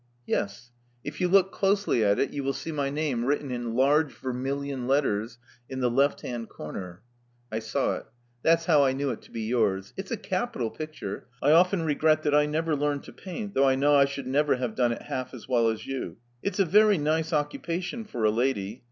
Yes. 0.25 0.71
If 1.03 1.21
you 1.21 1.27
look 1.27 1.51
closely 1.51 2.03
at 2.03 2.17
it 2.17 2.33
you 2.33 2.43
will 2.43 2.53
see 2.53 2.71
my 2.71 2.89
name 2.89 3.23
written 3.23 3.51
in 3.51 3.75
large 3.75 4.11
vermilion 4.13 4.87
letters 4.87 5.37
in 5.69 5.79
the 5.79 5.91
left 5.91 6.21
hand 6.21 6.49
comer." 6.49 7.03
I 7.51 7.59
saw^it. 7.59 8.05
That's 8.41 8.65
how 8.65 8.83
I 8.83 8.93
knew 8.93 9.11
it 9.11 9.21
to 9.21 9.31
be 9.31 9.41
yours. 9.41 9.93
It's 9.95 10.09
a 10.09 10.17
capital 10.17 10.71
4)icture: 10.71 11.25
I 11.39 11.51
often 11.51 11.83
regret 11.83 12.23
that 12.23 12.33
I 12.33 12.47
never 12.47 12.75
learned 12.75 13.03
to 13.03 13.13
paint, 13.13 13.53
though 13.53 13.69
I 13.69 13.75
know 13.75 13.93
I 13.93 14.05
should 14.05 14.25
never 14.25 14.55
have 14.55 14.73
done 14.73 14.91
it 14.91 15.03
half 15.03 15.35
as 15.35 15.47
well 15.47 15.67
as 15.67 15.85
you. 15.85 16.17
It's 16.41 16.57
a 16.57 16.65
very 16.65 16.97
nice 16.97 17.31
occupation 17.31 18.03
for 18.05 18.23
a 18.23 18.31
lady. 18.31 18.79